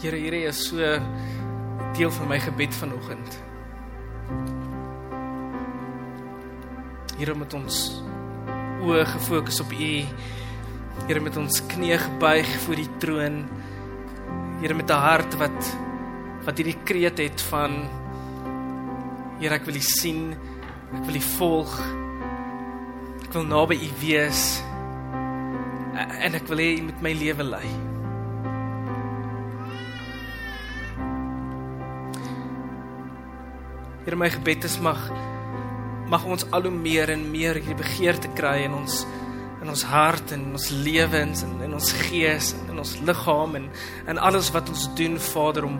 [0.00, 0.80] Here, hierdie is so
[1.92, 3.34] deel van my gebed vanoggend.
[7.18, 7.80] Here met ons
[8.80, 9.90] oë gefokus op U.
[11.04, 13.36] Here met ons knieë gebuig voor die troon.
[14.62, 15.60] Here met 'n hart wat
[16.48, 17.84] wat hierdie kreet het van
[19.38, 20.32] Here, ek wil U sien.
[20.96, 21.76] Ek wil U volg.
[23.24, 24.64] Ek wil naby U wees.
[26.24, 27.89] En ek wil hê U moet my lewe lei.
[34.10, 34.98] Here my gebed is mag
[36.10, 39.04] mag ons al hoe meer en meer hierdie begeerte kry in ons
[39.62, 43.54] in ons hart en in ons lewens en in ons gees en in ons liggaam
[43.54, 43.68] en
[44.10, 45.76] in alles wat ons doen Vader om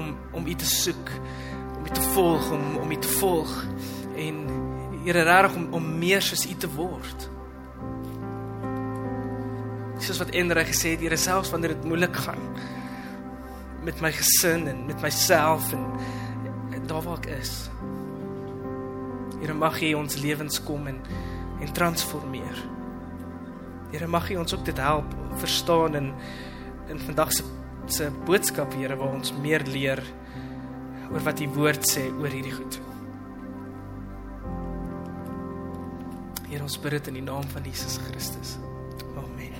[0.00, 0.08] om
[0.40, 1.12] om U te soek,
[1.74, 3.52] om U te volg, om om U te volg
[4.24, 4.40] en
[5.04, 7.28] Here reg om om meer soos U te word.
[10.00, 12.48] Soos wat Endre gesê het, Here selfs wanneer dit moeilik gaan
[13.84, 15.84] met my gesin en met myself en
[16.90, 17.70] daar waar ek is.
[19.40, 20.98] Here mag U ons lewens kom en
[21.60, 22.62] en transformeer.
[23.92, 26.12] Here mag U ons ook dit help verstaan in
[26.90, 27.44] in vandag se
[27.86, 30.02] se boodskap Here waar ons meer leer
[31.10, 32.80] oor wat U woord sê oor hierdie goed.
[36.50, 38.56] Here ons bid dit in die naam van Jesus Christus.
[39.14, 39.54] Amen.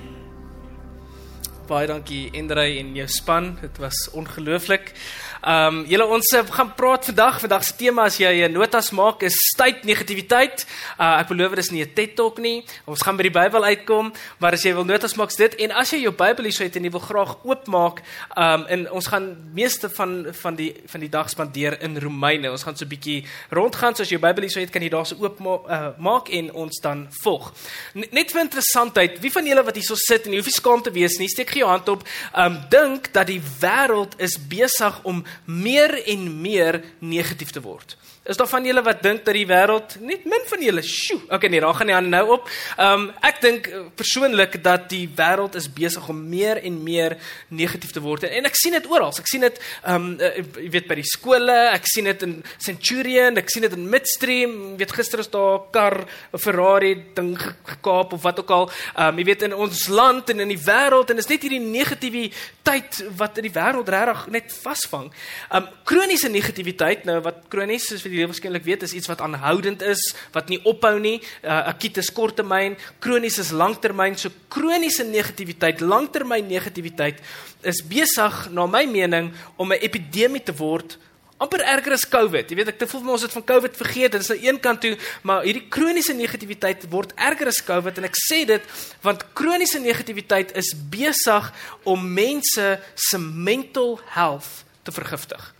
[1.71, 3.53] Baie dankie Indrey en jou span.
[3.63, 4.95] Dit was ongelooflik.
[5.41, 7.39] Ehm um, julle ons eh, gaan praat vandag.
[7.41, 10.67] Vandag se tema as jy 'n notas maak is tyd negativiteit.
[10.99, 12.65] Uh, ek beloof dit is nie 'n TED Talk nie.
[12.85, 15.91] Ons gaan by die Bybel uitkom, maar as jy wil notas maak, dit en as
[15.91, 18.03] jy jou Bybel hier het en jy wil graag oopmaak,
[18.37, 22.51] ehm um, en ons gaan meeste van van die van die dag spandeer in Romeine.
[22.51, 23.97] Ons gaan so 'n bietjie rondgaan.
[23.97, 26.29] So as jy jou Bybel hier het, kan jy daar se so oop uh, maak
[26.29, 27.53] en ons dan volg.
[27.95, 30.61] N net vir interessantheid, wie van julle wat hier so sit en jy hoef nie
[30.61, 32.03] skaam te wees nie, steek gee jou hand op.
[32.35, 37.97] Ehm um, dink dat die wêreld is besig om meer en meer negatief te word.
[38.31, 41.51] Is daar van julle wat dink dat die wêreld net min van julle, sjoe, okay
[41.51, 42.51] nee, daar gaan nie aan nou op.
[42.77, 47.17] Ehm um, ek dink eh, persoonlik dat die wêreld is besig om meer en meer
[47.49, 49.11] negatief te word en ek sien dit oral.
[49.19, 53.41] Ek sien dit ehm um, jy weet by die skole, ek sien dit in Centurion,
[53.43, 58.13] ek sien dit in Midstream, weet gister is daar 'n kar, 'n Ferrari ding gekaap
[58.13, 58.71] of wat ook al.
[58.95, 61.67] Ehm um, jy weet in ons land en in die wêreld en is net hierdie
[61.67, 65.11] negativiteit wat in die wêreld regtig net vasvang.
[65.51, 69.11] Ehm um, kroniese negativiteit nou wat kronies is vir die jy waarskynlik weet is iets
[69.11, 70.01] wat aanhoudend is,
[70.35, 71.19] wat nie ophou nie.
[71.43, 74.19] Uh, Akut is korttermyn, kronies is langtermyn.
[74.21, 77.23] So kroniese negativiteit, langtermyn negativiteit
[77.67, 80.99] is besig na my mening om 'n epidemie te word
[81.41, 82.51] amper erger as COVID.
[82.51, 84.13] Jy weet ek te voel ons het van COVID vergeet.
[84.13, 88.01] Dit is aan nou een kant toe, maar hierdie kroniese negativiteit word erger as COVID
[88.01, 88.67] en ek sê dit
[89.05, 91.49] want kroniese negativiteit is besig
[91.89, 95.60] om mense se mental health te vergiftig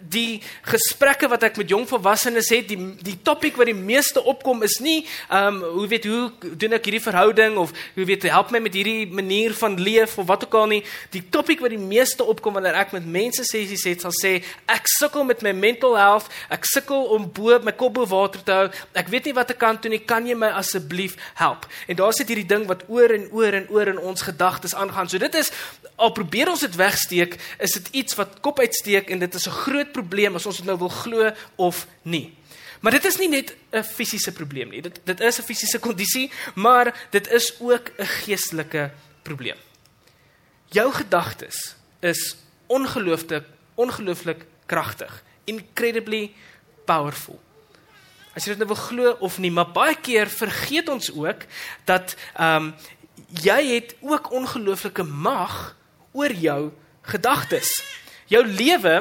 [0.00, 4.62] die gesprekke wat ek met jong volwassenes het, die die topik wat die meeste opkom
[4.62, 8.50] is nie ehm um, hoe weet hoe doen ek hierdie verhouding of hoe weet help
[8.50, 10.82] my met hierdie manier van leef of wat ook al nie.
[11.14, 14.36] Die topik wat die meeste opkom wanneer ek met mense sessies het, sal sê
[14.70, 18.56] ek sukkel met my mental health, ek sukkel om bo my kop bo water te
[18.56, 18.68] hou.
[18.98, 20.02] Ek weet nie wat ek kan doen nie.
[20.04, 21.68] Kan jy my asseblief help?
[21.88, 25.10] En daar sit hierdie ding wat oor en oor en oor in ons gedagtes aangaan.
[25.10, 25.52] So dit is
[25.96, 29.58] al probeer ons dit wegsteek, is dit iets wat kop uitsteek en dit is 'n
[29.64, 32.32] groot probleem as ons dit nou wil glo of nie.
[32.80, 34.82] Maar dit is nie net 'n fisiese probleem nie.
[34.82, 38.90] Dit dit is 'n fisiese kondisie, maar dit is ook 'n geestelike
[39.22, 39.56] probleem.
[40.68, 42.36] Jou gedagtes is
[42.66, 43.44] ongelooflik
[43.74, 46.32] ongelooflik kragtig, incredibly
[46.84, 47.40] powerful.
[48.34, 51.46] As jy dit nou wil glo of nie, maar baie keer vergeet ons ook
[51.84, 52.74] dat ehm um,
[53.42, 55.76] jy het ook ongelooflike mag
[56.12, 57.70] oor jou gedagtes.
[58.34, 58.94] Jou lewe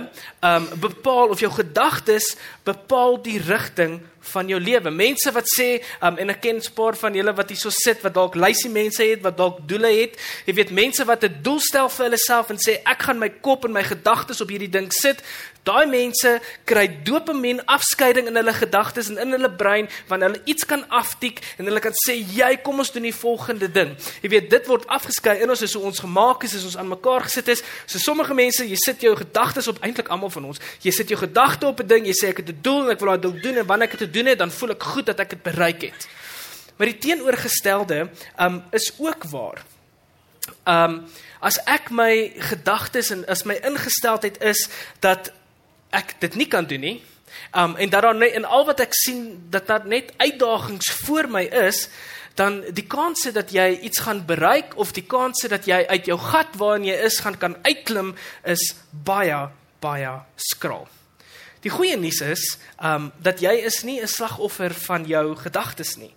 [0.46, 2.36] um bepaal of jou gedagtes
[2.68, 4.02] bepaal die rigting
[4.34, 4.92] van jou lewe.
[4.94, 5.70] Mense wat sê
[6.06, 8.70] um en ek ken 'n paar van julle wat hier so sit wat dalk lysie
[8.70, 10.20] mense het, wat dalk doele het.
[10.46, 13.30] Jy weet mense wat 'n doel stel vir hulle self en sê ek gaan my
[13.30, 15.24] kop en my gedagtes op hierdie ding sit.
[15.64, 20.66] Daai mense kry dopamien afskeiding in hulle gedagtes en in hulle brein wanneer hulle iets
[20.68, 23.94] kan aftik en hulle kan sê jy kom ons doen die volgende ding.
[24.22, 26.92] Jy weet dit word afgeskei in ons is hoe ons gemaak is, is ons aan
[26.92, 27.64] mekaar gesit is.
[27.86, 30.60] So sommige mense, jy sit jou gedagtes op eintlik almal van ons.
[30.84, 33.00] Jy sit jou gedagte op 'n ding, jy sê ek het 'n doel en ek
[33.00, 35.20] wil daai doel doen en wanneer ek dit doen het, dan voel ek goed dat
[35.20, 36.08] ek dit bereik het.
[36.78, 39.64] Maar die teenoorgestelde um is ook waar.
[40.68, 41.08] Um
[41.40, 44.70] as ek my gedagtes en as my ingesteldheid is
[45.00, 45.32] dat
[45.94, 46.98] ek dit nie kan doen nie.
[47.54, 51.30] Um en dat daar net in al wat ek sien dat daar net uitdagings voor
[51.30, 51.88] my is
[52.36, 56.18] dan die kanse dat jy iets gaan bereik of die kanse dat jy uit jou
[56.18, 59.50] gat waarin jy is gaan kan uitklim is baie
[59.84, 60.88] baie skraal.
[61.64, 62.44] Die goeie nuus is,
[62.84, 66.14] um, dat jy is nie 'n slagoffer van jou gedagtes nie.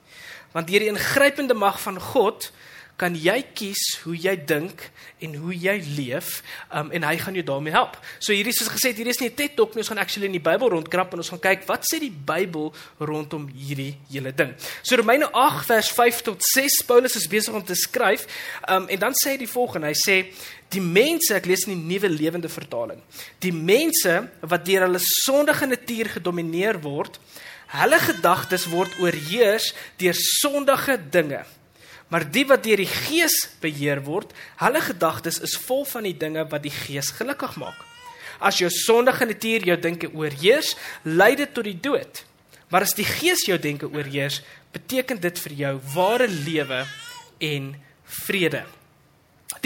[0.53, 2.51] Want deur die ingrypende mag van God
[2.97, 4.87] kan jy kies hoe jy dink
[5.21, 6.41] en hoe jy leef
[6.73, 7.99] um, en hy gaan jou daarmee help.
[8.19, 10.37] So hierdie soos gesê, hierdie is nie 'n TED Talk nie, ons gaan actually in
[10.37, 14.55] die Bybel rondkrap en ons gaan kyk wat sê die Bybel rondom hierdie hele ding.
[14.83, 18.27] So Romeine 8 vers 5 tot 6 Paulus is besig om te skryf
[18.69, 20.33] um, en dan sê hy die volgende, hy sê
[20.73, 23.01] die mense, ek lees in die nuwe lewende vertaling.
[23.39, 27.21] Die mense wat deur hulle sondige natuur gedomeineer word,
[27.77, 31.45] hulle gedagtes word oorheers deur sondige dinge.
[32.13, 34.31] Maar die wat deur die Gees beheer word,
[34.61, 37.79] hulle gedagtes is vol van die dinge wat die Gees gelukkig maak.
[38.39, 42.23] As jou sondige natuur jou denke oorheers, lei dit tot die dood.
[42.71, 44.43] Maar as die Gees jou denke oorheers,
[44.75, 46.85] beteken dit vir jou ware lewe
[47.43, 47.73] en
[48.27, 48.63] vrede.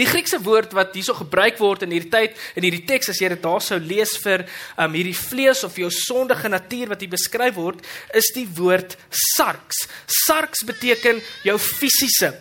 [0.01, 3.27] Die Griekse woord wat hierso gebruik word in hierdie tyd in hierdie teks as jy
[3.35, 4.47] dit daar sou lees vir
[4.81, 7.83] um, hierdie vlees of jou sondige natuur wat hier beskryf word,
[8.17, 9.83] is die woord sarx.
[10.23, 12.31] Sarx beteken jou fisiese.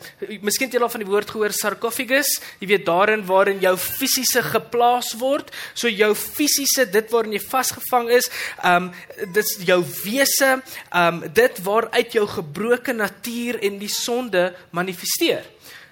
[0.40, 4.40] Miskien het jy al van die woord gehoor sarcophagus, jy weet daarin waarin jou fisiese
[4.46, 8.32] geplaas word, so jou fisiese, dit waarin jy vasgevang is,
[8.64, 8.88] um,
[9.36, 10.54] dit's jou wese,
[10.96, 15.44] um, dit waaruit jou gebroke natuur en die sonde manifesteer.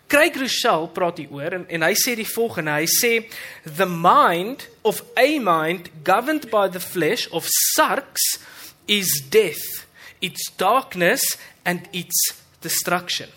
[0.09, 2.73] Craig Rochelle praat hier oor en en hy sê die volgende.
[2.81, 3.13] Hy sê
[3.77, 8.41] the mind of a mind governed by the flesh of sarx
[8.87, 9.89] is death
[10.21, 13.29] its darkness and its destruction.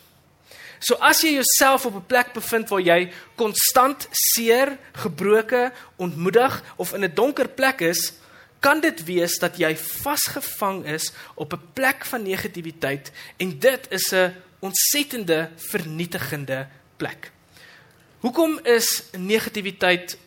[0.80, 6.94] So as jy jouself op 'n plek bevind waar jy konstant seer, gebroke, ontmoedig of
[6.94, 8.14] in 'n donker plek is,
[8.60, 14.12] kan dit wees dat jy vasgevang is op 'n plek van negativiteit en dit is
[14.14, 16.68] 'n ontsettende vernietigende
[16.98, 17.32] plek.
[18.22, 20.18] Hoekom is negativiteit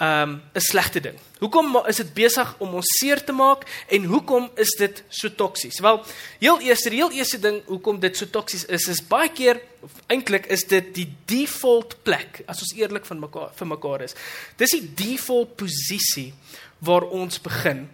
[0.00, 1.18] um 'n slegte ding?
[1.38, 5.78] Hoekom is dit besig om ons seer te maak en hoekom is dit so toksies?
[5.80, 6.04] Wel,
[6.38, 9.60] heel eerste, die heel eerste ding hoekom dit so toksies is, is baie keer
[10.06, 14.14] eintlik is dit die default plek as ons eerlik van mekaar vir mekaar is.
[14.56, 16.34] Dis die default posisie
[16.78, 17.88] waar ons begin.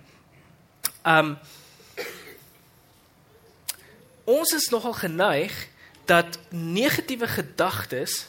[1.04, 1.38] Um
[4.25, 5.69] ons is nogal geneig
[6.11, 8.27] dat negatiewe gedagtes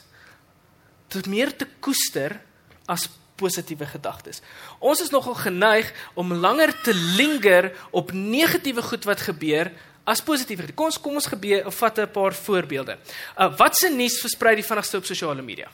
[1.12, 2.38] tot meer te koester
[2.86, 3.08] as
[3.40, 4.40] positiewe gedagtes.
[4.78, 9.72] Ons is nogal geneig om langer te linger op negatiewe goed wat gebeur
[10.04, 10.70] as positiewe.
[10.74, 12.98] Kom ons kom ons gebeur of vat 'n paar voorbeelde.
[13.38, 15.68] Uh wat se nuus versprei die vinnigste op sosiale media?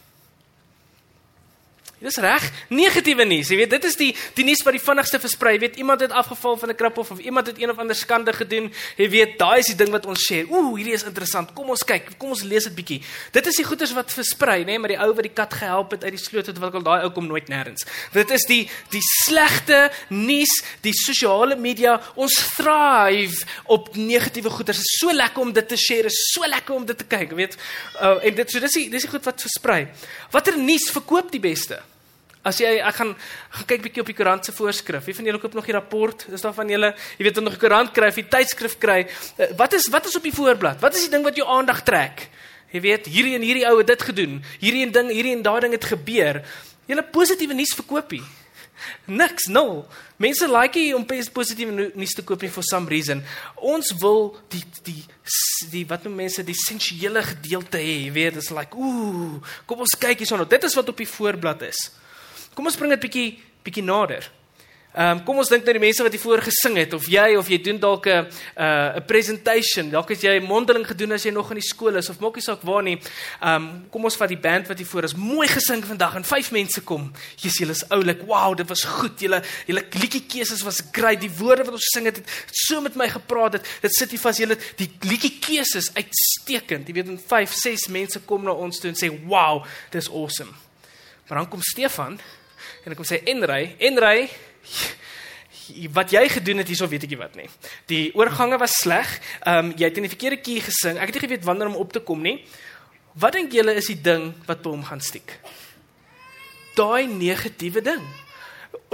[1.98, 3.48] Dis reg, negatiewe nuus.
[3.50, 5.56] Jy weet, dit is die die nuus wat die vinnigste versprei.
[5.56, 8.32] Jy weet, iemand het afgeval van 'n krap of iemand het een of ander skande
[8.32, 8.70] gedoen.
[8.96, 10.46] Jy weet, daai is die ding wat ons share.
[10.48, 11.52] Ooh, hierdie is interessant.
[11.54, 12.16] Kom ons kyk.
[12.18, 13.02] Kom ons lees dit bietjie.
[13.32, 15.90] Dit is die goeders wat versprei, nê, nee, maar die ou wat die kat gehelp
[15.90, 17.82] het uit die sloot het wat al daai ou kom nooit nêrens.
[18.12, 22.00] Dit is die die slegte nuus, die sosiale media.
[22.14, 24.78] Ons thrive op negatiewe goeders.
[24.78, 26.02] Dit is so lekker om dit te share.
[26.02, 27.58] Dit is so lekker om dit te kyk, weet.
[28.00, 29.88] Uh, en dit so dis die dis die goed wat versprei.
[30.30, 31.87] Watter nuus verkoop die beste?
[32.48, 33.14] As jy ek gaan
[33.56, 35.04] gaan kyk bietjie op die koerant se voorskrif.
[35.04, 36.24] Wie van julle koop nog die rapport?
[36.32, 39.06] Is daar van julle, jy weet, nog 'n koerant kry, die tydskrif kry.
[39.36, 40.80] Eh, wat is wat is op die voorblad?
[40.80, 42.28] Wat is die ding wat jou aandag trek?
[42.72, 44.42] Jy weet, hierdie en hierdie ou het dit gedoen.
[44.60, 46.42] Hierdie en ding, hierdie en daai ding het gebeur.
[46.86, 48.24] Julle positiewe nuus verkoop nie.
[49.06, 49.86] Niks, nul.
[50.16, 53.22] Mense like nie om positiewe nuus te koop nie for some reason.
[53.56, 55.02] Ons wil die die
[55.72, 59.96] die wat noem mense die sensuele gedeelte hê, jy weet, dit's like, ooh, kom ons
[59.98, 60.44] kyk hierson.
[60.48, 61.88] Dit is wat op die voorblad is.
[62.58, 63.28] Kom ons bring dit bietjie
[63.62, 64.24] bietjie nader.
[64.98, 67.36] Ehm um, kom ons dink nou die mense wat hier voor gesing het of jy
[67.38, 68.24] of jy doen dalk 'n
[68.56, 72.08] uh, 'n presentation, dalk het jy mondeling gedoen as jy nog in die skool is
[72.10, 72.96] of maak nie saak waar nie.
[73.40, 75.14] Ehm um, kom ons vat die band wat hier voor is.
[75.14, 77.12] Mooi gesing vandag en vyf mense kom.
[77.36, 78.26] Jesus, julle is oulik.
[78.26, 79.20] Wow, dit was goed.
[79.20, 81.20] Julle julle liedjie keuses was great.
[81.20, 83.68] Die woorde wat ons sing het, het so met my gepraat het.
[83.82, 84.38] Dit sit hier vas.
[84.38, 86.88] Julle die liedjie keuses uitstekend.
[86.88, 90.52] Jy weet, en 5, 6 mense kom na ons toe en sê, "Wow, dis awesome."
[91.28, 92.18] Maar dan kom Stefan
[92.84, 94.28] En ek kom sê Enry, Enry
[95.92, 97.48] wat jy gedoen het hierso weet ek nie wat nie.
[97.90, 99.08] Die oorgange was sleg.
[99.42, 100.98] Ehm um, jy het in die verkeerde key gesing.
[100.98, 102.38] Ek het nie geweet wanneer om op te kom nie.
[103.18, 105.34] Wat dink julle is die ding wat by hom gaan stiek?
[106.78, 108.04] Daai negatiewe ding.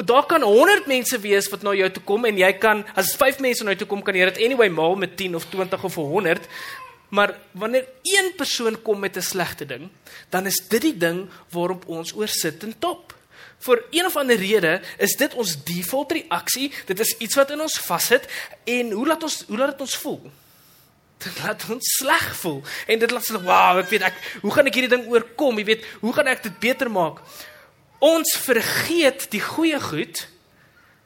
[0.06, 3.42] Daar kan 100 mense wees wat na jou toe kom en jy kan as 5
[3.44, 5.94] mense na jou toe kom kan jy dit anyway maal met 10 of 20 of
[5.94, 6.48] 100.
[7.14, 9.90] Maar wanneer een persoon kom met 'n slegte ding,
[10.30, 13.14] dan is dit die ding waarop ons oor sit en top
[13.58, 16.72] vir een of ander rede is dit ons default reaksie.
[16.86, 18.26] Dit is iets wat in ons vashit
[18.64, 20.32] en hoe laat ons hoe laat dit ons voel?
[21.24, 24.68] dit laat ons sleg voel en dit laat ons wow, ek weet ek hoe gaan
[24.68, 25.58] ek hierdie ding oorkom?
[25.60, 27.22] Jy weet, hoe gaan ek dit beter maak?
[28.04, 30.26] Ons vergeet die goeie goed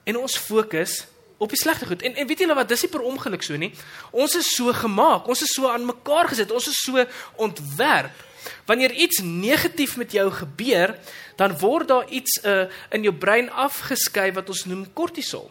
[0.09, 1.05] en ons fokus
[1.39, 2.03] op die slegte goed.
[2.03, 3.71] En en weet julle wat, dis nie per ongeluk so nie.
[4.11, 7.05] Ons is so gemaak, ons is so aan mekaar gesit, ons is so
[7.39, 8.25] ontwerp.
[8.67, 10.97] Wanneer iets negatief met jou gebeur,
[11.37, 15.51] dan word daar iets uh, in jou brein afgeskei wat ons noem kortisol.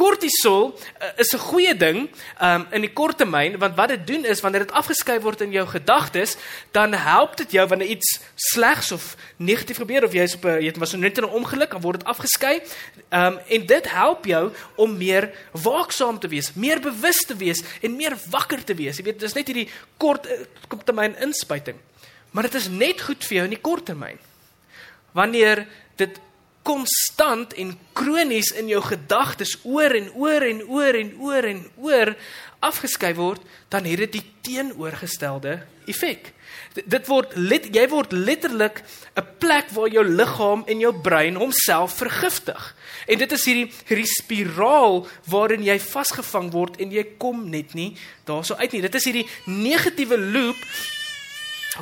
[0.00, 2.08] Kortisol uh, is 'n goeie ding
[2.40, 5.52] um, in die kort termyn want wat dit doen is wanneer dit afgeskei word in
[5.52, 6.36] jou gedagtes,
[6.72, 10.62] dan help dit jou wanneer iets slegs of negatief gebeur of jy is op 'n
[10.64, 12.62] jy was net in 'n ongeluk, dan word dit afgeskei.
[13.12, 17.96] Um, en dit help jou om meer waaksaam te wees, meer bewus te wees en
[17.96, 18.96] meer wakker te wees.
[18.96, 19.68] Jy weet, dis net hierdie
[19.98, 21.76] kort uh, termyn inspuiting.
[22.30, 24.18] Maar dit is net goed vir jou in die kort termyn.
[25.12, 26.20] Wanneer dit
[26.62, 32.12] konstant en kronies in jou gedagtes oor en oor en oor en oor en oor
[32.60, 33.40] afgeskei word,
[33.72, 36.34] dan het dit die teenoorgestelde effek.
[36.76, 38.82] Dit word let, jy word letterlik
[39.16, 42.76] 'n plek waar jou liggaam en jou brein homself vergiftig.
[43.06, 47.96] En dit is hierdie hierdie spiraal waarin jy vasgevang word en jy kom net nie
[48.24, 48.82] daarso uit nie.
[48.82, 50.56] Dit is hierdie negatiewe loop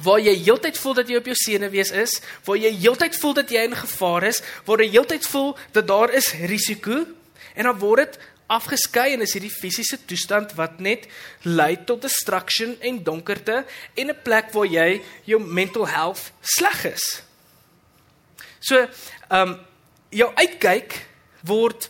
[0.05, 3.51] waar jy heeltyd voel dat jy op jou senuwees is, waar jy heeltyd voel dat
[3.51, 7.07] jy in gevaar is, waar jy heeltyd voel dat daar is risiko
[7.55, 8.19] en dan word dit
[8.49, 11.07] afgeskei en is hierdie fisiese toestand wat net
[11.45, 13.65] lei tot distraction en donkerte
[13.95, 17.23] en 'n plek waar jy jou mental health sleg is.
[18.61, 18.77] So,
[19.31, 19.59] ehm um,
[20.11, 21.07] jou uitkyk
[21.45, 21.89] word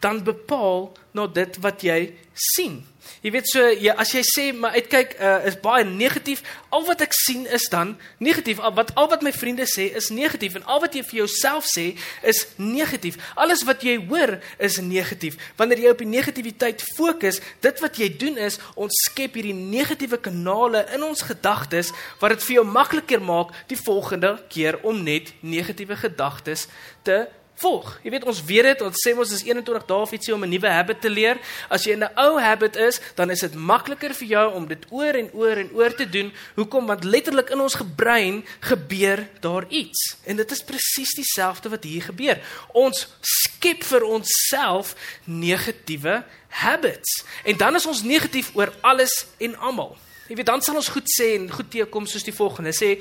[0.00, 2.82] dan bepaal na dit wat jy sien.
[3.24, 6.42] Jy weet so jy as jy sê maar uitkyk uh, is baie negatief,
[6.74, 8.60] al wat ek sien is dan negatief.
[8.60, 11.68] Al wat al wat my vriende sê is negatief en al wat jy vir jouself
[11.70, 11.86] sê
[12.26, 13.16] is negatief.
[13.38, 15.38] Alles wat jy hoor is negatief.
[15.56, 20.20] Wanneer jy op die negativiteit fokus, dit wat jy doen is ons skep hierdie negatiewe
[20.20, 25.32] kanale in ons gedagtes wat dit vir jou makliker maak die volgende keer om net
[25.40, 26.66] negatiewe gedagtes
[27.06, 27.24] te
[27.60, 27.88] volg.
[28.04, 30.50] Jy weet ons weet dit, ons sê ons is 21 dae of ietsie om 'n
[30.50, 31.38] nuwe habit te leer.
[31.68, 34.86] As jy in 'n ou habit is, dan is dit makliker vir jou om dit
[34.90, 36.32] oor en oor en oor te doen.
[36.54, 36.86] Hoekom?
[36.86, 40.16] Want letterlik in ons gebrein gebeur daar iets.
[40.24, 42.40] En dit is presies dieselfde wat hier gebeur.
[42.72, 44.94] Ons skep vir onsself
[45.24, 47.24] negatiewe habits.
[47.44, 49.96] En dan is ons negatief oor alles en almal.
[50.28, 52.96] Jy weet dan sal ons goed sê en goed teekom soos die volgende sê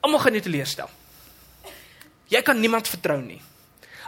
[0.00, 0.90] almal gaan jou teleurstel.
[2.30, 3.40] Jy kan niemand vertrou nie.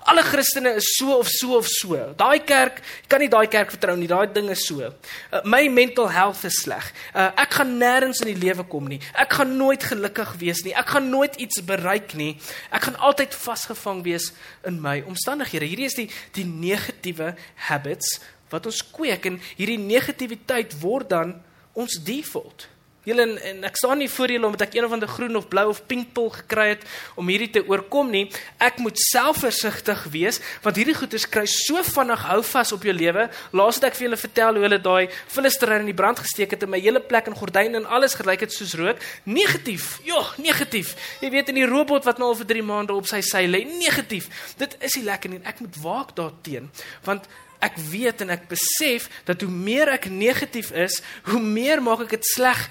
[0.04, 1.94] Alle Christene is so of so of so.
[2.18, 4.08] Daai kerk, jy kan nie daai kerk vertrou nie.
[4.10, 4.80] Daai ding is so.
[4.82, 6.88] Uh, my mental health is sleg.
[7.14, 8.98] Uh, ek gaan nêrens in die lewe kom nie.
[9.14, 10.74] Ek gaan nooit gelukkig wees nie.
[10.74, 12.34] Ek gaan nooit iets bereik nie.
[12.74, 14.32] Ek gaan altyd vasgevang wees
[14.66, 15.70] in my omstandighede.
[15.70, 17.34] Hierdie is die die negatiewe
[17.68, 18.18] habits
[18.52, 21.36] wat ons kweek en hierdie negativiteit word dan
[21.78, 22.66] ons default.
[23.02, 25.48] Julle en, en ek staan nie voor julle omdat ek een of ander groen of
[25.50, 26.84] blou of pink pil gekry het
[27.18, 28.28] om hierdie te oorkom nie.
[28.62, 33.26] Ek moet selfversigtig wees want hierdie goeters kry so vinnig hou vas op jou lewe.
[33.58, 36.62] Laas het ek vir julle vertel hoe hulle daai filisterrein in die brand gesteek het
[36.62, 39.02] en my hele plek en gordyne en alles gelyk het soos rook.
[39.26, 39.96] Negatief.
[40.06, 40.94] Ja, negatief.
[41.24, 43.64] Jy weet in die robot wat nou al vir 3 maande op sy sy lê,
[43.66, 44.30] negatief.
[44.62, 45.42] Dit is nie lekker nie.
[45.42, 47.26] Ek moet waak daarteenoor want
[47.62, 50.98] ek weet en ek besef dat hoe meer ek negatief is,
[51.30, 52.64] hoe meer maak ek dit sleg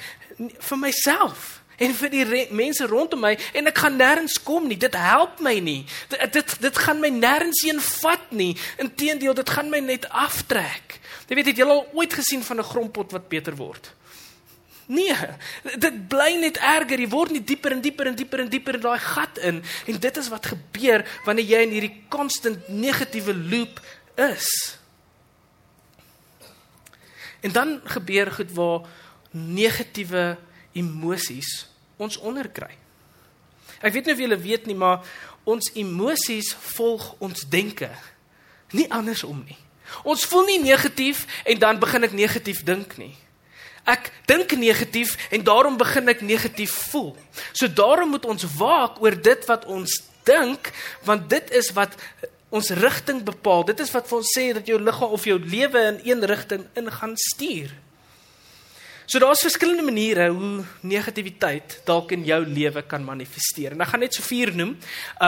[0.50, 4.78] vir myself en vir die mense rondom my en ek gaan nêrens kom nie.
[4.78, 5.82] Dit help my nie.
[6.12, 8.52] Dit dit, dit gaan my nêrens heen vat nie.
[8.82, 11.00] Inteendeel, dit gaan my net aftrek.
[11.32, 13.94] Jy weet, het jy al ooit gesien van 'n grondpot wat beter word?
[14.92, 15.16] Nee,
[15.80, 17.00] dit bly net erger.
[17.00, 20.00] Jy word net dieper en dieper en dieper en dieper in daai gat in en
[20.00, 23.80] dit is wat gebeur wanneer jy in hierdie constant negatiewe loop
[24.16, 24.48] is.
[27.42, 28.84] En dan gebeur goed waar
[29.32, 30.38] negatiewe
[30.78, 31.68] emosies
[32.02, 32.72] ons onderkry.
[33.82, 35.06] Ek weet nie of julle weet nie, maar
[35.50, 37.90] ons emosies volg ons denke.
[38.78, 39.58] Nie andersom nie.
[40.08, 43.14] Ons voel nie negatief en dan begin ek negatief dink nie.
[43.90, 47.16] Ek dink negatief en daarom begin ek negatief voel.
[47.52, 49.98] So daarom moet ons waak oor dit wat ons
[50.28, 50.70] dink
[51.08, 51.98] want dit is wat
[52.52, 53.66] ons rigting bepaal.
[53.66, 56.68] Dit is wat vir ons sê dat jou liggaam of jou lewe in een rigting
[56.78, 57.72] in gaan stuur.
[59.12, 63.74] So daar's verskillende maniere hoe negativiteit dalk in jou lewe kan manifesteer.
[63.76, 64.70] En ek gaan net so vier noem.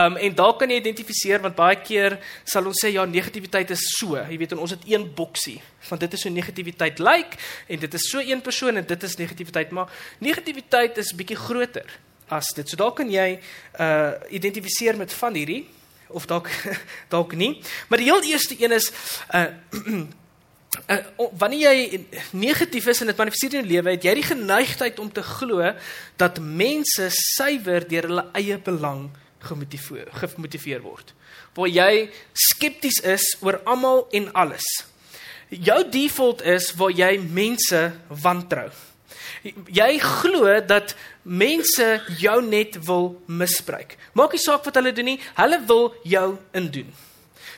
[0.00, 2.16] Um en dalk kan jy identifiseer want baie keer
[2.48, 4.16] sal ons sê ja, negativiteit is so.
[4.16, 5.58] Jy weet ons het een boksie
[5.90, 9.06] van dit is so negativiteit lyk like, en dit is so een persoon en dit
[9.10, 9.92] is negativiteit, maar
[10.24, 11.98] negativiteit is bietjie groter
[12.32, 12.64] as dit.
[12.64, 15.66] So dalk kan jy uh identifiseer met van hierdie
[16.08, 16.48] of dalk
[17.12, 17.58] dalk nie.
[17.92, 18.92] Maar die heel eerste een is
[19.28, 19.50] uh
[20.88, 22.00] uh, wanneer jy
[22.32, 25.74] negatief is en dit manifesteer in jou lewe, het jy die geneigtheid om te glo
[26.20, 29.08] dat mense suiwer deur hulle eie belang
[29.44, 31.12] gemotiveer gemotiveer word.
[31.54, 34.66] Waar jy skepties is oor almal en alles.
[35.48, 38.70] Jou default is waar jy mense wantrou.
[39.44, 41.88] Jy glo dat mense
[42.18, 43.96] jou net wil misbruik.
[44.16, 46.88] Maak nie saak wat hulle doen nie, hulle wil jou indoen.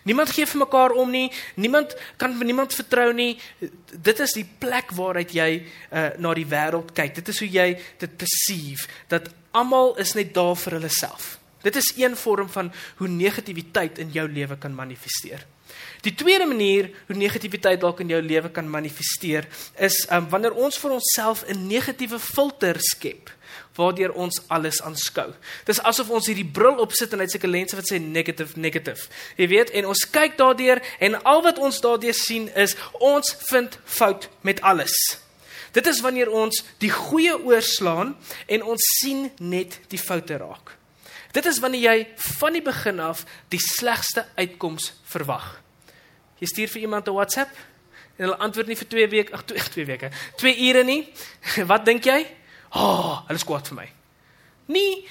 [0.07, 1.27] Niemand gee vir mekaar om nie.
[1.59, 3.35] Niemand kan vir niemand vertrou nie.
[3.91, 7.17] Dit is die plek waaruit jy uh, na die wêreld kyk.
[7.19, 7.67] Dit is hoe jy
[7.99, 11.37] dit perceive dat almal is net daar vir hulle self.
[11.67, 12.71] Dit is een vorm van
[13.01, 15.43] hoe negativiteit in jou lewe kan manifesteer.
[16.07, 19.49] Die tweede manier hoe negativiteit dalk in jou lewe kan manifesteer
[19.83, 23.33] is um, wanneer ons vir onsself 'n negatiewe filter skep
[23.77, 25.29] waardeur ons alles aanskou.
[25.69, 29.09] Dis asof ons hierdie bril opsit en hy seker lense wat sê negative negative.
[29.37, 33.79] Jy weet, en ons kyk daardeur en al wat ons daardeur sien is ons vind
[33.85, 34.97] fout met alles.
[35.77, 38.15] Dit is wanneer ons die goeie oorslaan
[38.49, 40.73] en ons sien net die foute raak.
[41.37, 41.97] Dit is wanneer jy
[42.39, 45.59] van die begin af die slegste uitkoms verwag.
[46.41, 47.53] Jy stuur vir iemand 'n WhatsApp
[48.17, 51.13] en hulle antwoord nie vir 2 weke, ag 2 weke, 2 ure nie.
[51.71, 52.25] Wat dink jy?
[52.71, 53.89] "Ag, oh, hulle is kwaad vir my."
[54.67, 55.07] Nie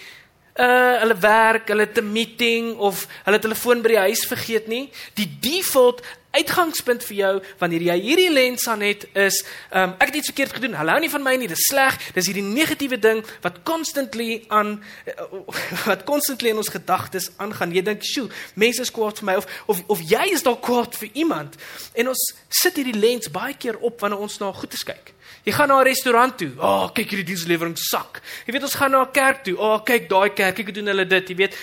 [0.55, 4.89] uh hulle werk, hulle het 'n meeting of hulle telefoon by die huis vergeet nie.
[5.13, 6.01] Die default
[6.37, 10.55] uitgangspunt vir jou wanneer jy hierdie lens aan het is, um, ek het iets verkeerd
[10.57, 10.77] gedoen.
[10.79, 11.49] Hulle hou nie van my nie.
[11.51, 11.97] Dis sleg.
[12.15, 14.77] Dis hierdie negatiewe ding wat constantly aan
[15.89, 17.73] wat constantly in ons gedagtes aangaan.
[17.75, 20.95] Jy dink, "Sjoe, mense is kwaad vir my of of of jy is dalk kwaad
[20.95, 21.55] vir iemand."
[21.93, 25.13] En ons sit hierdie lens baie keer op wanneer ons na goeie kyk.
[25.45, 26.51] Jy gaan na 'n restaurant toe.
[26.57, 28.21] O, oh, kyk hierdie dienslewering sak.
[28.45, 29.57] Jy weet ons gaan na 'n kerk toe.
[29.57, 31.29] O, oh, kyk daai kerk, kyk hoe doen hulle dit.
[31.29, 31.55] Jy weet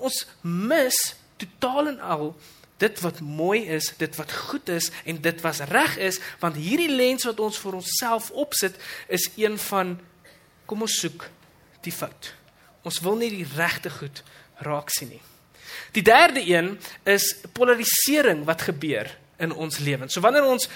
[0.00, 2.36] ons mis totaal en al
[2.78, 6.90] dit wat mooi is, dit wat goed is en dit wat reg is, want hierdie
[6.90, 9.98] lens wat ons vir onsself opsit is een van
[10.66, 11.28] kom ons soek
[11.82, 12.32] die fout.
[12.82, 14.22] Ons wil nie die regte goed
[14.66, 15.22] raak sien nie.
[15.92, 16.74] Die derde een
[17.08, 19.10] is polarisering wat gebeur
[19.42, 20.14] in ons lewens.
[20.14, 20.68] So wanneer ons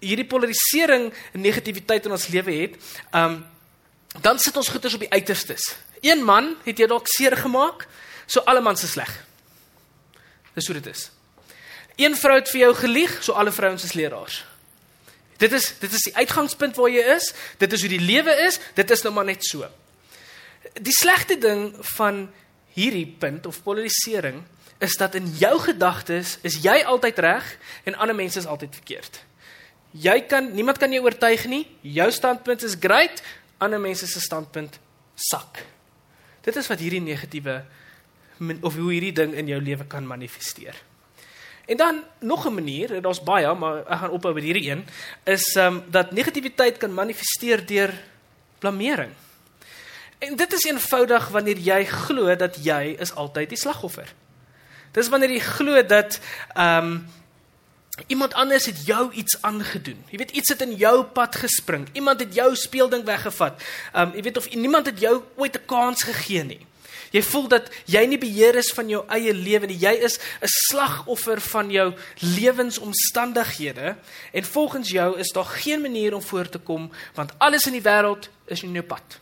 [0.00, 2.80] hierdie polarisering en negativiteit in ons lewe het,
[3.12, 3.44] um
[4.24, 5.74] dan sit ons goeters op die uiterstes.
[6.00, 7.84] Een man het jou dalk seer gemaak,
[8.24, 9.10] so alle mans is sleg.
[10.56, 11.10] Dis hoe dit is.
[11.96, 14.44] Een vrou het vir jou gelieg, so alle vrouens is leraars.
[15.40, 17.30] Dit is dit is die uitgangspunt waar jy is,
[17.60, 19.68] dit is hoe die lewe is, dit is nou maar net so.
[20.80, 22.26] Die slegte ding van
[22.76, 24.42] hierdie punt of polarisering
[24.84, 27.46] is dat in jou gedagtes is jy altyd reg
[27.88, 29.22] en ander mense is altyd verkeerd.
[29.96, 31.62] Jy kan niemand kan jou oortuig nie.
[31.80, 33.22] Jou standpunt is great,
[33.58, 34.76] ander mense se standpunt
[35.14, 35.62] sak.
[36.44, 37.62] Dit is wat hierdie negatiewe
[38.60, 40.76] of hoe hierdie ding in jou lewe kan manifesteer.
[41.66, 44.86] En dan nog 'n manier, daar's baie, maar ek gaan ophou by hierdie een,
[45.24, 47.94] is ehm um, dat negativiteit kan manifesteer deur
[48.58, 49.12] blameering.
[50.18, 54.12] En dit is eenvoudig wanneer jy glo dat jy is altyd die slagoffer.
[54.92, 56.20] Dis wanneer jy glo dat
[56.54, 57.06] ehm um,
[58.06, 60.04] Iemand anders het jou iets aangedoen.
[60.08, 61.88] Jy weet iets het in jou pad gespring.
[61.92, 63.62] Iemand het jou speelding weggevat.
[63.96, 66.66] Um jy weet of niemand het jou ooit 'n kans gegee nie.
[67.12, 69.78] Jy voel dat jy nie beheer is van jou eie lewe nie.
[69.78, 73.96] Jy is 'n slagoffer van jou lewensomstandighede
[74.32, 77.82] en volgens jou is daar geen manier om voor te kom want alles in die
[77.82, 79.20] wêreld is in jou pad.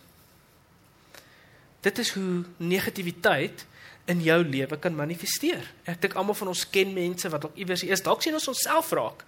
[1.81, 3.66] Dit is hoe negativiteit
[4.05, 5.64] in jou lewe kan manifesteer.
[5.85, 8.92] Ek dink almal van ons ken mense wat dalk iewers is, dalk sien ons onsself
[8.92, 9.25] raak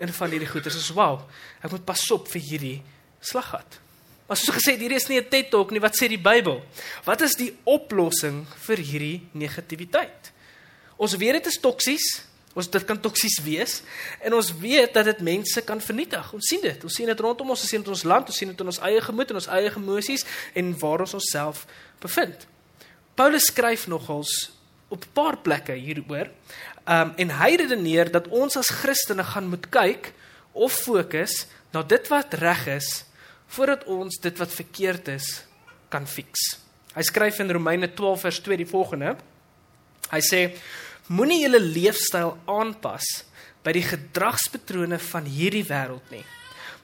[0.00, 0.78] in van hierdie goeters.
[0.78, 1.20] Dis wow.
[1.62, 2.82] Ek moet pas op vir hierdie
[3.20, 3.80] slaggat.
[4.30, 6.62] Maar soos gesê, hierdie is nie 'n TED Talk nie, wat sê die Bybel?
[7.04, 10.30] Wat is die oplossing vir hierdie negativiteit?
[10.96, 12.22] Ons weet dit is toksies.
[12.54, 13.82] Ons dit kan toksies wees
[14.20, 16.32] en ons weet dat dit mense kan vernietig.
[16.32, 16.84] Ons sien dit.
[16.84, 18.66] Ons sien dit rondom ons, ons sien dit in ons land, ons sien dit in
[18.66, 21.66] ons eie gemoed en ons eie emosies en waar ons onsself
[22.00, 22.46] bevind.
[23.14, 24.52] Paulus skryf nogals
[24.90, 26.30] op 'n paar plekke hieroor.
[26.86, 30.12] Um en hy redeneer dat ons as Christene gaan moet kyk
[30.52, 33.09] of fokus na dit wat reg is
[33.50, 35.28] voordat ons dit wat verkeerd is
[35.90, 36.56] kan fix.
[36.94, 39.14] Hy skryf in Romeine 12 vers 2 die volgende.
[40.10, 40.42] Hy sê
[41.10, 43.06] moenie julle leefstyl aanpas
[43.64, 46.24] by die gedragspatrone van hierdie wêreld nie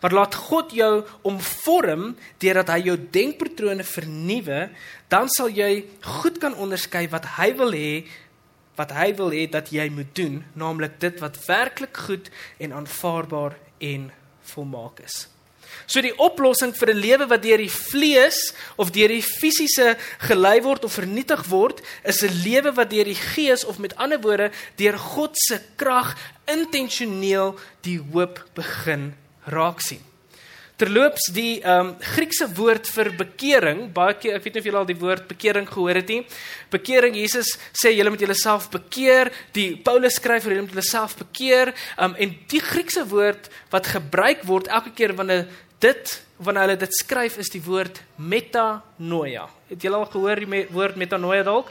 [0.01, 2.11] maar laat God jou omvorm
[2.43, 4.69] deurdat hy jou denkpatrone vernuwe,
[5.11, 5.87] dan sal jy
[6.21, 7.91] goed kan onderskei wat hy wil hê
[8.77, 12.27] wat hy wil hê dat jy moet doen, naamlik dit wat werklik goed
[12.61, 14.11] en aanvaarbaar en
[14.53, 15.23] volmaak is.
[15.87, 20.63] So die oplossing vir 'n lewe wat deur die vlees of deur die fisiese gelei
[20.63, 24.51] word of vernietig word, is 'n lewe wat deur die Gees of met ander woorde
[24.77, 30.16] deur God se krag intentioneel die hoop begin raak sien.
[30.77, 34.81] Terloops die ehm um, Griekse woord vir bekering, baie keer ek weet nie of julle
[34.83, 36.19] al die woord bekering gehoor het nie.
[36.69, 39.31] Bekering Jesus sê julle moet julleself bekeer.
[39.57, 41.73] Die Paulus skryf julle moet julleself bekeer.
[41.97, 45.47] Ehm um, en die Griekse woord wat gebruik word elke keer wanneer
[45.81, 46.13] dit
[46.45, 49.47] wanneer hulle dit skryf is die woord metanoia.
[49.71, 51.71] Het julle al gehoor die woord metanoia dalk?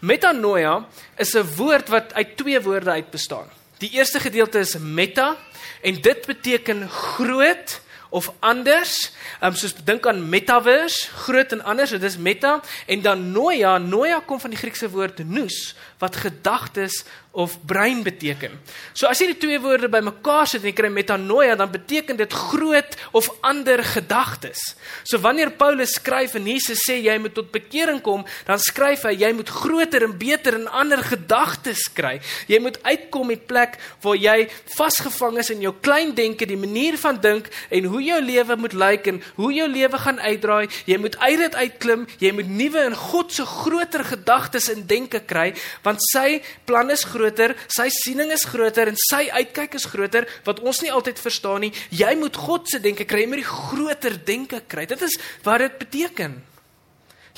[0.00, 0.74] Metanoia
[1.16, 3.48] is 'n woord wat uit twee woorde uit bestaan.
[3.78, 5.36] Die eerste gedeelte is meta
[5.80, 7.80] en dit beteken groot
[8.12, 9.12] of anders.
[9.40, 13.78] Ehm um, soos dink aan metaverse, groot en anders, dit is meta en dan noia,
[13.78, 18.58] noia kom van die Griekse woord nous wat gedagtes of brein beteken.
[18.92, 22.34] So as jy die twee woorde bymekaar sit en jy kry metanoia, dan beteken dit
[22.50, 24.60] groot of ander gedagtes.
[25.08, 29.14] So wanneer Paulus skryf en Jesus sê jy moet tot bekering kom, dan skryf hy
[29.22, 32.18] jy moet groter en beter en ander gedagtes kry.
[32.52, 34.36] Jy moet uitkom met plek waar jy
[34.76, 38.76] vasgevang is in jou klein denke, die manier van dink en hoe jou lewe moet
[38.76, 40.68] lyk en hoe jou lewe gaan uitdraai.
[40.90, 45.24] Jy moet uit dit uitklim, jy moet nuwe en God se groter gedagtes en denke
[45.24, 45.48] kry
[45.82, 50.62] want sy plan is groter, sy siening is groter en sy uitkyk is groter wat
[50.62, 51.72] ons nie altyd verstaan nie.
[51.90, 54.86] Jy moet God se denke kry, jy moet die groter denke kry.
[54.90, 56.40] Dit is wat dit beteken.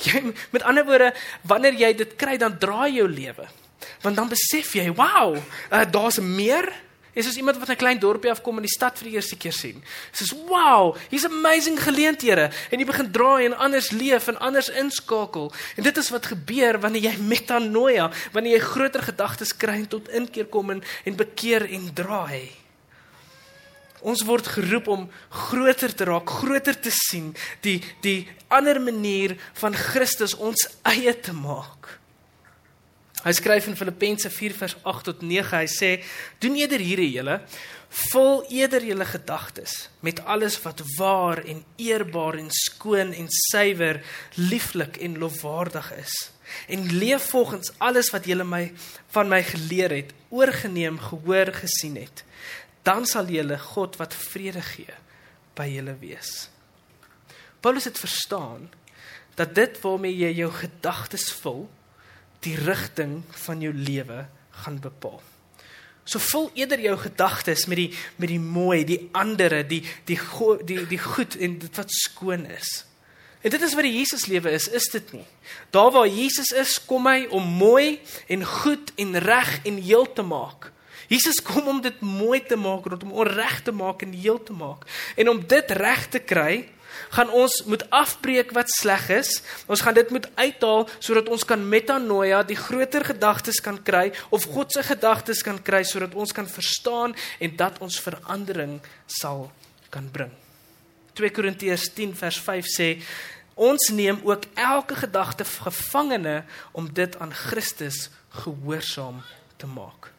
[0.05, 1.13] Jy met ander woorde,
[1.47, 3.47] wanneer jy dit kry, dan draai jou lewe.
[4.03, 6.67] Want dan besef jy, wow, uh, daar's meer
[7.15, 9.53] is soos iemand wat 'n klein dorpie afkom in die stad vir die eerste keer
[9.53, 9.83] sien.
[10.11, 14.69] Dis so wow, hier's amazing geleenthede en jy begin draai en anders leef en anders
[14.69, 15.51] inskakel.
[15.75, 20.09] En dit is wat gebeur wanneer jy metanoia, wanneer jy groter gedagtes kry en tot
[20.09, 22.51] inkeer kom en en bekeer en draai.
[24.01, 29.73] Ons word geroep om groter te raak, groter te sien, die die ander manier van
[29.73, 32.04] Christus ons eie te maak.
[33.25, 35.57] Hy skryf in Filippense 4 vers 8 tot 9.
[35.57, 35.89] Hy sê:
[36.39, 37.41] "Doen eerder hierdie julle,
[38.11, 44.03] vul eerder julle gedagtes met alles wat waar en eerbaar en skoon en suiwer,
[44.35, 46.13] lieflik en lofwaardig is."
[46.67, 48.73] En leef volgens alles wat julle my
[49.09, 52.23] van my geleer het, oorgeneem, gehoor, gesien het.
[52.83, 54.93] Dan sal julle God wat vrede gee
[55.55, 56.49] by julle wees.
[57.59, 58.69] Paulus het verstaan
[59.35, 61.65] dat dit waarmee jy jou gedagtes vul,
[62.45, 64.25] die rigting van jou lewe
[64.63, 65.21] gaan bepaal.
[66.05, 67.89] So vul eerder jou gedagtes met die
[68.21, 70.19] met die mooi, die ander, die die
[70.69, 72.83] die die goed en dit wat skoon is.
[73.45, 75.25] En dit is wat die Jesus lewe is, is dit nie?
[75.73, 80.25] Daar waar Jesus is, kom hy om mooi en goed en reg en heel te
[80.25, 80.71] maak.
[81.09, 84.87] Jesus kom om dit mooi te maak, om onreg te maak en heel te maak.
[85.13, 86.65] En om dit reg te kry,
[87.15, 89.39] gaan ons moet afbreek wat sleg is.
[89.71, 94.47] Ons gaan dit moet uithaal sodat ons kan metanoia, die groter gedagtes kan kry of
[94.51, 99.47] God se gedagtes kan kry sodat ons kan verstaan en dat ons verandering sal
[99.93, 100.33] kan bring.
[101.15, 102.89] 2 Korintiërs 10 vers 5 sê
[103.55, 106.41] ons neem ook elke gedagte gevangene
[106.75, 108.09] om dit aan Christus
[108.43, 109.23] gehoorsaam
[109.55, 110.14] te maak.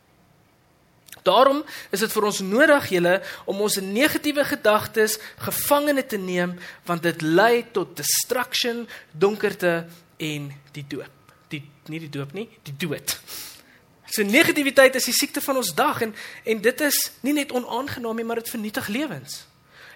[1.26, 3.16] Daarom is dit vir ons nodig julle
[3.50, 6.54] om ons negatiewe gedagtes gevangene te neem
[6.86, 9.86] want dit lei tot destruction, donkerte
[10.22, 11.10] en die dood.
[11.50, 13.18] Die nie die dood nie, die dood.
[14.06, 16.14] So negativiteit is die siekte van ons dag en
[16.46, 19.44] en dit is nie net onaangenaam nie, maar dit vernietig lewens.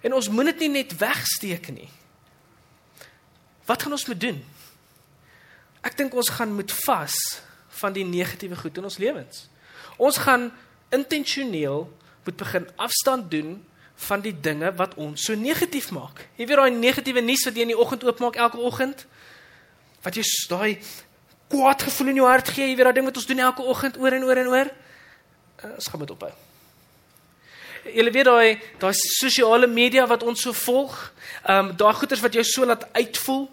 [0.03, 1.91] En ons moet dit nie net wegsteek nie.
[3.71, 4.41] Wat gaan ons moet doen?
[5.87, 7.15] Ek dink ons gaan moet vas
[7.81, 9.47] van die negatiewe goed in ons lewens.
[10.01, 10.51] Ons gaan
[10.91, 11.87] intentioneel
[12.25, 13.59] moet begin afstand doen
[13.95, 16.25] van die dinge wat ons so negatief maak.
[16.37, 19.05] Jy weet daai negatiewe nuus wat jy in die oggend oopmaak elke oggend?
[20.05, 20.79] Wat jy daai
[21.53, 23.99] kwaad gevoel in jou hart gee, jy weet daai ding wat ons doen elke oggend
[24.01, 24.73] oor en oor en oor?
[25.61, 26.33] Uh, ons gaan met ophou.
[27.91, 28.49] Jy weet daai
[28.81, 30.97] daai sosiale media wat ons so volg,
[31.45, 33.47] ehm um, daai goeters wat jou so laat uitvoel.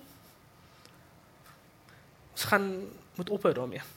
[2.38, 2.72] Ons gaan
[3.18, 3.97] moet ophou daarmee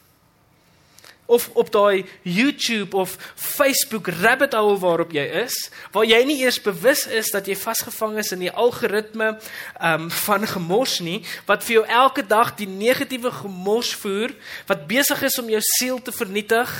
[1.31, 5.55] of op daai YouTube of Facebook rabbit hole waarop jy is,
[5.95, 9.33] waar jy nie eers bewus is dat jy vasgevang is in die algoritme
[9.79, 14.35] um van gemors nie, wat vir jou elke dag die negatiewe gemors voer,
[14.67, 16.71] wat besig is om jou siel te vernietig.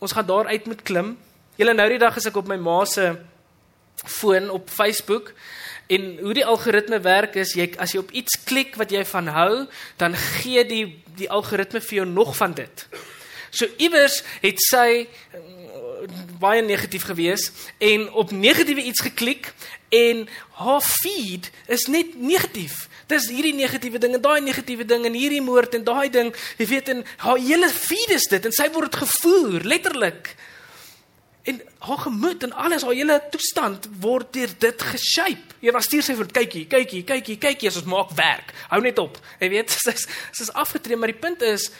[0.00, 1.16] Ons gaan daar uit moet klim.
[1.60, 3.12] Julle nou die dag is ek op my ma se
[4.06, 5.34] foon op Facebook
[5.90, 9.28] en hoe die algoritme werk is jy as jy op iets klik wat jy van
[9.34, 9.54] hou
[10.00, 10.84] dan gee die
[11.18, 12.86] die algoritme vir jou nog van dit.
[13.50, 15.06] So iewers het sy
[16.40, 19.52] baie negatief gewees en op negatiewe iets geklik
[19.88, 20.28] en
[20.60, 22.86] haar feed is net negatief.
[23.10, 26.68] Dis hierdie negatiewe ding en daai negatiewe ding en hierdie moord en daai ding, jy
[26.70, 30.34] weet en haar hele feed is dit en sy word gevoer letterlik.
[31.48, 35.56] En haar gemoed en alles, haar hele toestand word deur dit geshape.
[35.60, 38.52] Jy was stuur sy vir kykie, kykie, kykie, kykie as ons maak werk.
[38.70, 39.18] Hou net op.
[39.40, 41.70] Jy weet, sy's sy's afgetree, maar die punt is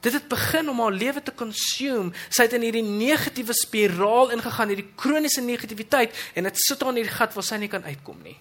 [0.00, 2.12] dit het begin om haar lewe te consume.
[2.28, 7.02] Sy het in hierdie negatiewe spiraal ingegaan, hierdie kroniese negativiteit en dit sit haar in
[7.02, 8.38] hierdie gat waar sy nie kan uitkom nie.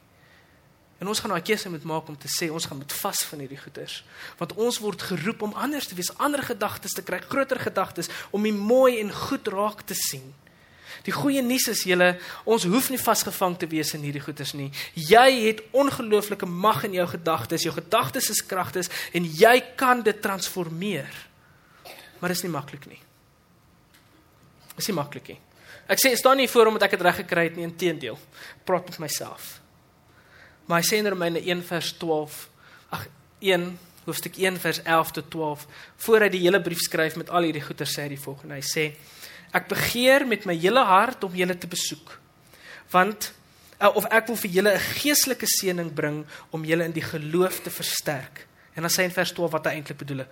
[0.98, 3.24] En ons gaan nou 'n keuse moet maak om te sê ons gaan moet vas
[3.24, 4.04] van hierdie goeters.
[4.38, 8.44] Want ons word geroep om anders te wees, ander gedagtes te kry, groter gedagtes om
[8.44, 10.34] die mooi en goed raak te sien.
[11.04, 14.72] Die goeie nuus is julle, ons hoef nie vasgevang te wees in hierdie goeters nie.
[14.94, 17.64] Jy het ongelooflike mag in jou gedagtes.
[17.64, 21.27] Jou gedagtes is kragtes en jy kan dit transformeer.
[22.20, 23.00] Maar dit is nie maklik nie.
[24.74, 25.40] Dit is nie maklik nie.
[25.88, 28.18] Ek sê staan nie voor omdat ek dit reg gekry het nie, inteendeel.
[28.68, 29.60] Praat met myself.
[30.68, 32.40] Maar hy sê in Romeine 1 vers 12,
[32.92, 33.06] ag
[33.40, 33.70] 1
[34.08, 35.64] hoofstuk 1 vers 11 tot 12,
[36.06, 38.60] voor hy die hele brief skryf met al hierdie goeie sê hy die volgende.
[38.60, 38.86] Hy sê:
[39.56, 42.18] Ek begeer met my hele hart om julle te besoek.
[42.92, 43.32] Want
[43.80, 47.64] eh, of ek wil vir julle 'n geestelike seëning bring om julle in die geloof
[47.64, 48.48] te versterk.
[48.76, 50.26] En dan sê hy in vers 12 wat hy eintlik bedoel.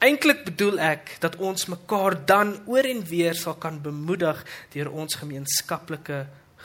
[0.00, 4.38] Eintlik bedoel ek dat ons mekaar dan oor en weer sal kan bemoedig
[4.72, 6.22] deur ons gemeenskaplike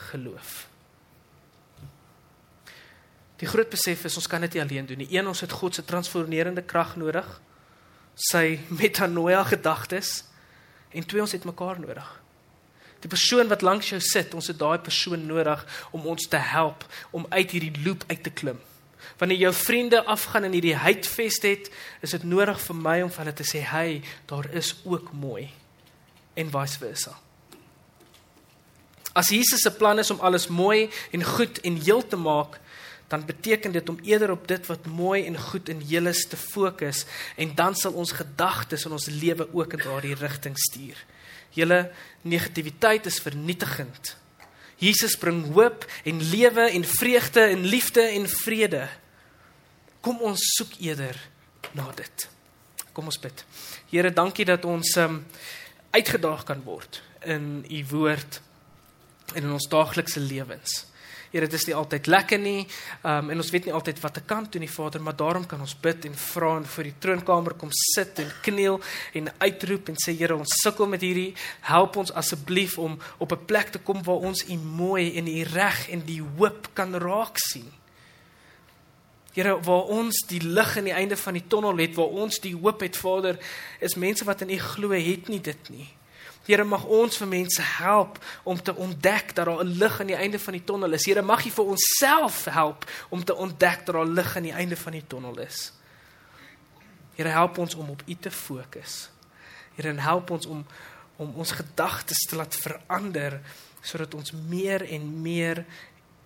[0.08, 0.54] geloof.
[3.36, 5.10] Die groot besef is ons kan dit nie alleen doen nie.
[5.12, 7.26] Een ons het God se transformerende krag nodig.
[8.16, 10.22] Sy metanoia gedagtes
[10.96, 12.08] en twee ons het mekaar nodig.
[13.04, 15.60] Die persoon wat langs jou sit, ons het daai persoon nodig
[15.92, 18.56] om ons te help om uit hierdie loop uit te klim.
[19.18, 23.24] Wanneer jou vriende afgaan en hierdie heidfest het, is dit nodig vir my om vir
[23.24, 25.50] hulle te sê, "Hey, daar is ook mooi."
[26.34, 27.18] En vice versa.
[29.12, 32.60] As Jesus se plan is om alles mooi en goed en heel te maak,
[33.08, 36.36] dan beteken dit om eerder op dit wat mooi en goed en heel is te
[36.36, 37.04] fokus
[37.36, 41.04] en dan sal ons gedagtes en ons lewe ook in daardie rigting stuur.
[41.50, 41.90] Julle
[42.22, 44.16] negativiteit is vernietigend.
[44.82, 48.88] Jesus bring hoop en lewe en vreugde en liefde en vrede.
[50.00, 51.16] Kom ons soek eerder
[51.72, 52.28] na dit.
[52.92, 53.44] Kom ons bid.
[53.90, 55.22] Here, dankie dat ons um,
[55.96, 58.40] uitgedaag kan word in u woord
[59.34, 60.84] en in ons daaglikse lewens.
[61.36, 62.62] Here, dit is nie altyd lekker nie.
[63.04, 65.60] Um en ons weet nie altyd wat te kan doen nie, Vader, maar daarom kan
[65.60, 68.78] ons bid en vra en voor die troonkamer kom sit en kniel
[69.20, 71.34] en uitroep en sê Here, ons sukkel met hierdie.
[71.68, 75.42] Help ons asseblief om op 'n plek te kom waar ons U mooi en U
[75.52, 77.68] reg en die hoop kan raak sien.
[79.34, 82.56] Here, waar ons die lig aan die einde van die tonnel het, waar ons die
[82.56, 83.36] hoop het, Vader,
[83.80, 85.88] is mense wat in U glo, het nie dit nie.
[86.46, 90.16] Here mag ons vir mense help om te ontdek dat daar 'n lig aan die
[90.16, 91.04] einde van die tonnel is.
[91.04, 94.76] Here mag U vir onsself help om te ontdek dat daar lig aan die einde
[94.76, 95.72] van die tonnel is.
[97.14, 99.10] Here help ons om op U te fokus.
[99.74, 100.66] Here help ons om
[101.16, 103.40] om ons gedagtes te laat verander
[103.80, 105.64] sodat ons meer en meer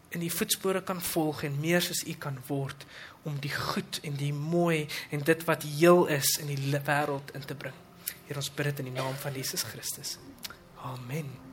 [0.08, 2.86] in die voetspore kan volg en meer soos U kan word
[3.22, 7.46] om die goed en die mooi en dit wat heel is in die wêreld in
[7.46, 7.89] te bring.
[8.30, 10.14] Here ons bid dit in die naam van Jesus Christus.
[10.86, 11.49] Amen.